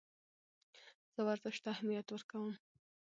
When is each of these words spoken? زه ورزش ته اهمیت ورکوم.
زه 1.13 1.21
ورزش 1.27 1.57
ته 1.63 1.67
اهمیت 1.73 2.07
ورکوم. 2.11 2.53